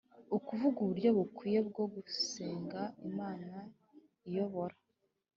[0.37, 3.51] ukuvuga uburyo bukwiriye bwo gusenga Imana
[4.27, 4.75] iyobora